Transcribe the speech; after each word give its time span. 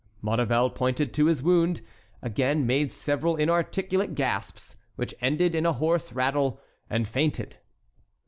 Maurevel 0.19 0.71
pointed 0.71 1.13
to 1.13 1.27
his 1.27 1.43
wound, 1.43 1.81
again 2.23 2.65
made 2.65 2.91
several 2.91 3.35
inarticulate 3.35 4.15
gasps, 4.15 4.75
which 4.95 5.13
ended 5.21 5.53
in 5.53 5.63
a 5.67 5.73
hoarse 5.73 6.11
rattle, 6.11 6.59
and 6.89 7.07
fainted. 7.07 7.59